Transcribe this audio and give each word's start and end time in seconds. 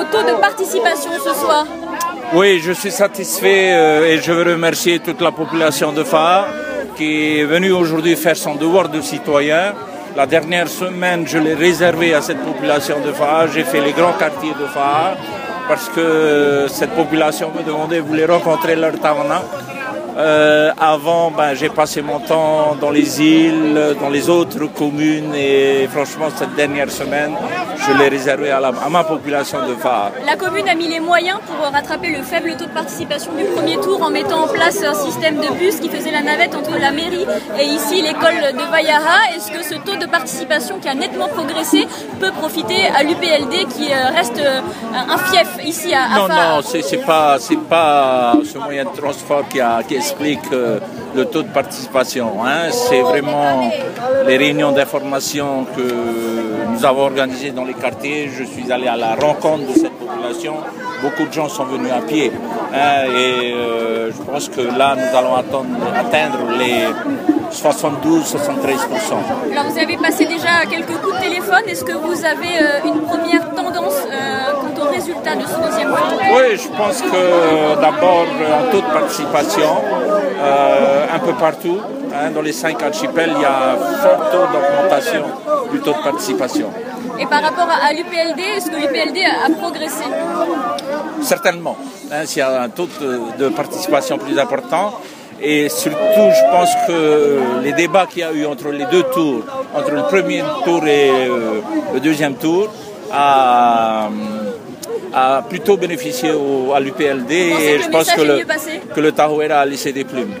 au 0.00 0.04
taux 0.04 0.22
de 0.22 0.34
participation 0.40 1.10
ce 1.24 1.32
soir 1.34 1.66
Oui, 2.34 2.60
je 2.60 2.72
suis 2.72 2.90
satisfait 2.90 3.72
euh, 3.72 4.10
et 4.10 4.18
je 4.18 4.32
veux 4.32 4.52
remercier 4.52 4.98
toute 4.98 5.20
la 5.20 5.32
population 5.32 5.92
de 5.92 6.04
Phare 6.04 6.48
qui 6.96 7.38
est 7.38 7.44
venue 7.44 7.72
aujourd'hui 7.72 8.16
faire 8.16 8.36
son 8.36 8.54
devoir 8.54 8.88
de 8.88 9.00
citoyen. 9.00 9.74
La 10.16 10.26
dernière 10.26 10.68
semaine, 10.68 11.26
je 11.26 11.38
l'ai 11.38 11.54
réservé 11.54 12.14
à 12.14 12.22
cette 12.22 12.42
population 12.42 12.96
de 13.06 13.12
Phare. 13.12 13.48
J'ai 13.52 13.64
fait 13.64 13.80
les 13.80 13.92
grands 13.92 14.14
quartiers 14.14 14.54
de 14.58 14.66
Phare 14.66 15.16
parce 15.68 15.88
que 15.90 16.66
cette 16.68 16.94
population 16.94 17.52
me 17.56 17.62
demandait, 17.62 18.00
voulait 18.00 18.24
rencontrer 18.24 18.76
leur 18.76 18.98
Tavana. 18.98 19.42
Euh, 20.16 20.72
avant, 20.80 21.30
ben, 21.30 21.52
j'ai 21.54 21.68
passé 21.68 22.00
mon 22.00 22.20
temps 22.20 22.74
dans 22.80 22.90
les 22.90 23.20
îles, 23.20 23.96
dans 24.00 24.08
les 24.08 24.30
autres 24.30 24.64
communes 24.72 25.34
et 25.34 25.86
franchement, 25.92 26.28
cette 26.34 26.54
dernière 26.54 26.90
semaine, 26.90 27.34
je 27.86 27.92
l'ai 27.98 28.08
réservé 28.08 28.50
à, 28.50 28.60
ma 28.88 29.04
population 29.04 29.58
de 29.68 29.74
phare. 29.74 30.12
La 30.24 30.36
commune 30.36 30.68
a 30.70 30.74
mis 30.74 30.88
les 30.88 31.00
moyens 31.00 31.38
pour 31.46 31.70
rattraper 31.70 32.08
le 32.16 32.22
faible 32.22 32.56
taux 32.56 32.64
de 32.64 32.70
participation 32.70 33.32
du 33.34 33.44
premier 33.44 33.76
tour 33.76 34.02
en 34.02 34.10
mettant 34.10 34.44
en 34.44 34.48
place 34.48 34.82
un 34.82 34.94
système 34.94 35.36
de 35.36 35.52
bus 35.58 35.80
qui 35.80 35.90
faisait 35.90 36.12
la 36.12 36.22
navette 36.22 36.54
entre 36.54 36.78
la 36.78 36.92
mairie 36.92 37.26
et 37.60 37.64
ici 37.64 38.00
l'école 38.00 38.54
de 38.54 38.70
Vaillara. 38.70 39.34
Est-ce 39.36 39.52
que 39.52 39.62
ce 39.62 39.74
taux 39.74 39.96
de 39.96 40.06
participation 40.06 40.78
qui 40.80 40.88
a 40.88 40.94
nettement 40.94 41.28
progressé 41.28 41.86
peut 42.20 42.32
profiter 42.32 42.86
à 42.86 43.02
l'UPLD 43.02 43.68
qui 43.76 43.92
euh, 43.92 44.08
reste 44.16 44.38
euh, 44.38 44.60
un 44.94 45.18
fief 45.18 45.62
ici 45.62 45.92
à, 45.92 46.04
à 46.04 46.18
Non, 46.18 46.28
non, 46.28 46.62
c'est 46.62 47.04
pas, 47.04 47.36
pas 47.68 48.32
ce 48.50 48.56
moyen 48.56 48.84
de 48.84 48.96
transport 48.96 49.46
qui 49.50 49.60
a, 49.60 49.82
qui 49.82 50.05
explique 50.06 50.52
euh, 50.52 50.78
le 51.16 51.24
taux 51.24 51.42
de 51.42 51.48
participation. 51.48 52.44
Hein. 52.44 52.70
C'est 52.70 53.00
vraiment 53.00 53.70
les 54.26 54.36
réunions 54.36 54.70
d'information 54.70 55.66
que 55.76 55.88
nous 56.70 56.84
avons 56.84 57.02
organisées 57.02 57.50
dans 57.50 57.64
les 57.64 57.74
quartiers. 57.74 58.28
Je 58.28 58.44
suis 58.44 58.70
allé 58.70 58.86
à 58.86 58.96
la 58.96 59.16
rencontre 59.16 59.66
de 59.66 59.72
cette 59.72 59.92
population. 59.92 60.54
Beaucoup 61.02 61.26
de 61.26 61.32
gens 61.32 61.48
sont 61.48 61.64
venus 61.64 61.90
à 61.90 62.02
pied. 62.02 62.30
Hein, 62.72 63.06
et 63.16 63.52
euh, 63.52 64.12
je 64.12 64.22
pense 64.22 64.48
que 64.48 64.60
là, 64.60 64.94
nous 64.94 65.18
allons 65.18 65.34
atteindre 65.34 66.38
les 66.56 66.86
72-73%. 67.52 69.52
Alors 69.52 69.70
vous 69.70 69.78
avez 69.78 69.96
passé 69.96 70.26
déjà 70.26 70.66
quelques 70.68 70.96
coups 71.00 71.16
de 71.16 71.20
téléphone. 71.20 71.62
Est-ce 71.66 71.84
que 71.84 71.92
vous 71.92 72.24
avez 72.24 72.58
euh, 72.60 72.86
une 72.86 73.02
première 73.02 73.54
tendance 73.54 73.94
quant 74.60 74.84
au 74.84 74.88
résultat 74.90 75.36
de 75.36 75.42
ce 75.42 75.68
deuxième 75.68 75.88
tour 75.88 76.18
Oui, 76.34 76.56
je 76.56 76.68
pense 76.68 77.02
que 77.02 77.80
d'abord 77.80 78.26
en 78.26 78.70
taux 78.70 78.80
de 78.80 78.92
participation, 78.92 79.76
euh, 80.40 81.06
un 81.12 81.18
peu 81.18 81.34
partout. 81.34 81.78
Hein, 82.14 82.30
dans 82.30 82.42
les 82.42 82.52
cinq 82.52 82.82
archipels, 82.82 83.32
il 83.34 83.42
y 83.42 83.44
a 83.44 83.72
un 83.72 83.76
fort 83.76 84.30
taux 84.30 84.46
d'augmentation 84.52 85.24
du 85.72 85.80
taux 85.80 85.92
de 85.92 86.02
participation. 86.02 86.70
Et 87.18 87.26
par 87.26 87.42
rapport 87.42 87.68
à 87.68 87.92
l'UPLD, 87.92 88.40
est-ce 88.40 88.70
que 88.70 88.76
l'UPLD 88.76 89.18
a 89.24 89.50
progressé? 89.58 90.04
Certainement. 91.22 91.76
Hein, 92.12 92.24
s'il 92.24 92.38
y 92.38 92.42
a 92.42 92.62
un 92.62 92.68
taux 92.68 92.88
de, 93.38 93.48
participation 93.48 94.18
plus 94.18 94.38
important. 94.38 95.00
Et 95.40 95.68
surtout, 95.68 95.96
je 96.38 96.50
pense 96.50 96.70
que 96.86 97.62
les 97.62 97.72
débats 97.72 98.06
qu'il 98.06 98.20
y 98.20 98.22
a 98.24 98.32
eu 98.32 98.46
entre 98.46 98.68
les 98.70 98.86
deux 98.86 99.02
tours, 99.04 99.42
entre 99.74 99.90
le 99.90 100.02
premier 100.02 100.42
tour 100.64 100.86
et 100.86 101.10
euh, 101.10 101.60
le 101.92 102.00
deuxième 102.00 102.34
tour, 102.36 102.72
a, 103.12 104.08
a 105.14 105.42
plutôt 105.42 105.76
bénéficié 105.76 106.30
à 106.74 106.80
l'UPLD 106.80 107.30
et 107.32 107.78
je 107.82 107.88
pense 107.90 108.10
que 108.10 108.22
le, 108.22 108.44
que 108.94 109.00
le 109.00 109.12
Tahoeira 109.12 109.60
a 109.60 109.64
laissé 109.66 109.92
des 109.92 110.04
plumes. 110.04 110.34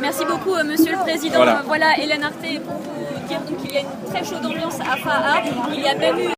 Merci 0.00 0.24
beaucoup, 0.24 0.54
euh, 0.54 0.62
Monsieur 0.64 0.92
le 0.92 0.98
Président. 0.98 1.40
Voilà, 1.66 1.98
Hélène 2.00 2.22
Arté, 2.22 2.60
pour 2.64 2.74
vous 2.74 3.28
dire 3.28 3.38
qu'il 3.60 3.72
y 3.74 3.78
a 3.78 3.80
une 3.80 4.10
très 4.12 4.24
chaude 4.24 4.44
ambiance 4.46 4.78
à 4.80 4.96
FAA. 4.96 5.42
Il 5.74 5.80
y 5.82 5.88
a 5.88 5.94
même 5.94 6.18
eu 6.20 6.28